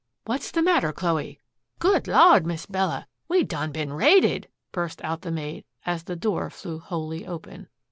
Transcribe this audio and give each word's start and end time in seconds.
"What's 0.25 0.49
the 0.49 0.63
matter, 0.63 0.91
Chloe?" 0.91 1.39
"Good 1.77 2.07
Lawd, 2.07 2.43
Mis' 2.43 2.65
Bella 2.65 3.05
we 3.27 3.43
done 3.43 3.71
been 3.71 3.93
raided!" 3.93 4.47
burst 4.71 4.99
out 5.03 5.21
the 5.21 5.29
maid 5.29 5.63
as 5.85 6.05
the 6.05 6.15
door 6.15 6.49
flew 6.49 6.79
wholly 6.79 7.27
open. 7.27 7.67